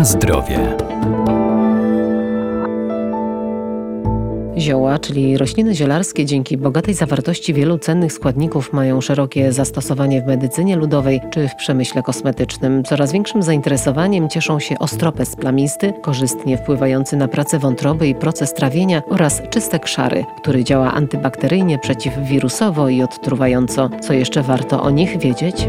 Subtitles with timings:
[0.00, 0.76] Na zdrowie.
[4.58, 10.76] Zioła, czyli rośliny zielarskie, dzięki bogatej zawartości wielu cennych składników mają szerokie zastosowanie w medycynie
[10.76, 12.84] ludowej czy w przemyśle kosmetycznym.
[12.84, 19.02] Coraz większym zainteresowaniem cieszą się ostropes plamisty, korzystnie wpływający na pracę wątroby i proces trawienia
[19.08, 23.90] oraz czystek szary, który działa antybakteryjnie, przeciwwirusowo i odtruwająco.
[24.00, 25.66] Co jeszcze warto o nich wiedzieć?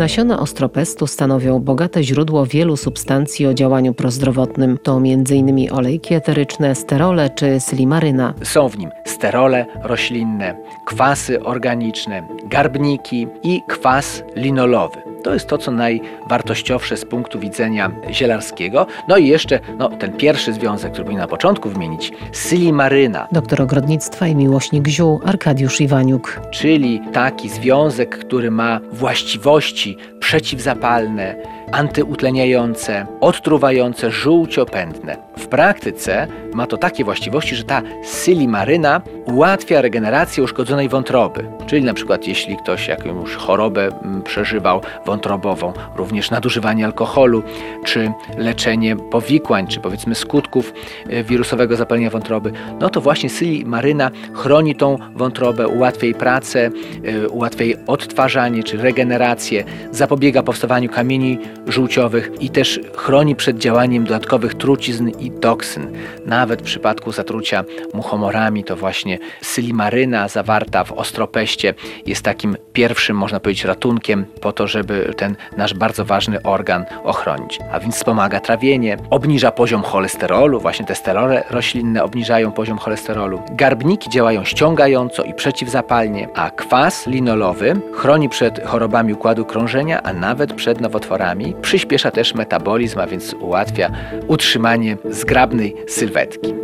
[0.00, 4.78] Nasiona ostropestu stanowią bogate źródło wielu substancji o działaniu prozdrowotnym.
[4.82, 5.72] To m.in.
[5.72, 8.34] olejki eteryczne, sterole czy slimaryna.
[8.42, 15.09] Są w nim sterole roślinne, kwasy organiczne, garbniki i kwas linolowy.
[15.22, 18.86] To jest to, co najwartościowsze z punktu widzenia zielarskiego.
[19.08, 23.28] No i jeszcze no, ten pierwszy związek, który powinien na początku wymienić, silimaryna.
[23.32, 26.40] Doktor ogrodnictwa i miłośnik ziół Arkadiusz Iwaniuk.
[26.50, 31.34] Czyli taki związek, który ma właściwości przeciwzapalne,
[31.72, 35.16] antyutleniające, odtruwające, żółciopędne.
[35.38, 41.44] W praktyce ma to takie właściwości, że ta silimaryna ułatwia regenerację uszkodzonej wątroby.
[41.66, 47.42] Czyli na przykład jeśli ktoś jakąś chorobę mm, przeżywał wątrobową, również nadużywanie alkoholu,
[47.84, 50.72] czy leczenie powikłań, czy powiedzmy skutków
[51.10, 56.70] e, wirusowego zapalenia wątroby, no to właśnie silimaryna chroni tą wątrobę, ułatwia jej pracę,
[57.04, 64.04] e, ułatwia jej odtwarzanie, czy regenerację, zapobiega powstawaniu kamieni żółciowych i też chroni przed działaniem
[64.04, 65.92] dodatkowych trucizn i toksyn.
[66.26, 71.74] Nawet w przypadku zatrucia muchomorami to właśnie sylimaryna zawarta w ostropeście
[72.06, 77.58] jest takim pierwszym, można powiedzieć, ratunkiem po to, żeby ten nasz bardzo ważny organ ochronić.
[77.72, 83.42] A więc wspomaga trawienie, obniża poziom cholesterolu, właśnie te sterole roślinne obniżają poziom cholesterolu.
[83.50, 90.52] Garbniki działają ściągająco i przeciwzapalnie, a kwas linolowy chroni przed chorobami układu krążenia, a nawet
[90.52, 91.49] przed nowotworami.
[91.62, 93.90] Przyspiesza też metabolizm, a więc ułatwia
[94.26, 96.54] utrzymanie zgrabnej sylwetki.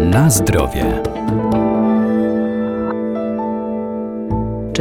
[0.00, 1.02] Na zdrowie.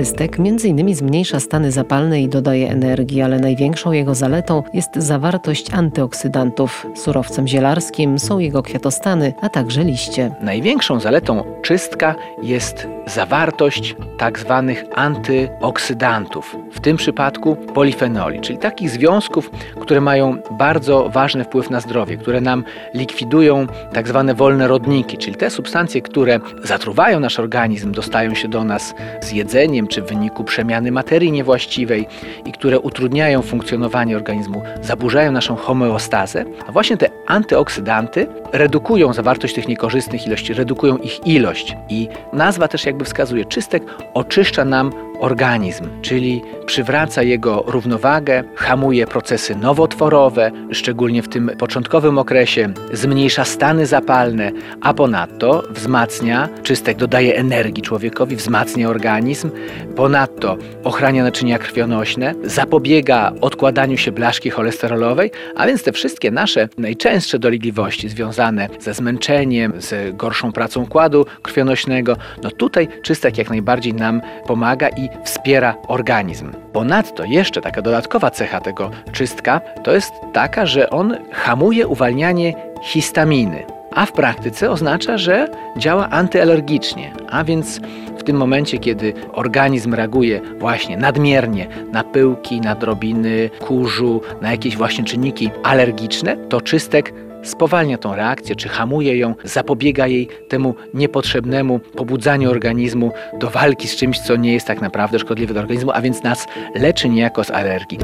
[0.01, 0.95] Czystek m.in.
[0.95, 6.87] zmniejsza stany zapalne i dodaje energii, ale największą jego zaletą jest zawartość antyoksydantów.
[6.95, 10.31] Surowcem zielarskim są jego kwiatostany, a także liście.
[10.41, 19.51] Największą zaletą czystka jest zawartość tak zwanych antyoksydantów, w tym przypadku polifenoli, czyli takich związków,
[19.79, 22.63] które mają bardzo ważny wpływ na zdrowie, które nam
[22.93, 28.63] likwidują tak zwane wolne rodniki, czyli te substancje, które zatruwają nasz organizm, dostają się do
[28.63, 32.07] nas z jedzeniem czy w wyniku przemiany materii niewłaściwej
[32.45, 39.67] i które utrudniają funkcjonowanie organizmu, zaburzają naszą homeostazę, a właśnie te antyoksydanty redukują zawartość tych
[39.67, 41.75] niekorzystnych ilości, redukują ich ilość.
[41.89, 49.55] I nazwa też jakby wskazuje, czystek oczyszcza nam organizm, czyli przywraca jego równowagę, hamuje procesy
[49.55, 57.83] nowotworowe, szczególnie w tym początkowym okresie, zmniejsza stany zapalne, a ponadto wzmacnia, czystek dodaje energii
[57.83, 59.51] człowiekowi, wzmacnia organizm,
[59.95, 67.39] ponadto ochrania naczynia krwionośne, zapobiega odkładaniu się blaszki cholesterolowej, a więc te wszystkie nasze najczęstsze
[67.39, 74.21] dolegliwości związane ze zmęczeniem, z gorszą pracą układu krwionośnego, no tutaj czystek jak najbardziej nam
[74.47, 76.51] pomaga i wspiera organizm.
[76.73, 83.63] Ponadto jeszcze taka dodatkowa cecha tego czystka to jest taka, że on hamuje uwalnianie histaminy.
[83.91, 87.79] A w praktyce oznacza, że działa antyalergicznie, a więc
[88.17, 94.77] w tym momencie, kiedy organizm reaguje właśnie nadmiernie na pyłki, na drobiny kurzu, na jakieś
[94.77, 97.13] właśnie czynniki alergiczne, to czystek
[97.43, 103.95] spowalnia tą reakcję, czy hamuje ją, zapobiega jej temu niepotrzebnemu pobudzaniu organizmu do walki z
[103.95, 107.51] czymś, co nie jest tak naprawdę szkodliwe dla organizmu, a więc nas leczy niejako z
[107.51, 107.99] alergii.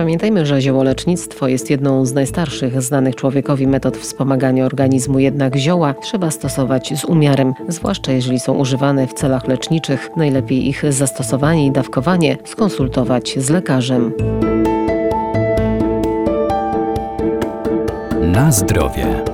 [0.00, 6.30] Pamiętajmy, że ziołolecznictwo jest jedną z najstarszych znanych człowiekowi metod wspomagania organizmu, jednak zioła trzeba
[6.30, 10.10] stosować z umiarem, zwłaszcza jeżeli są używane w celach leczniczych.
[10.16, 14.12] Najlepiej ich zastosowanie i dawkowanie skonsultować z lekarzem.
[18.22, 19.24] Na zdrowie.